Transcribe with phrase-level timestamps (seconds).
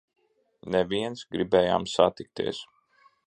[0.75, 1.21] Neviens!
[1.35, 2.65] Gribējām satikties!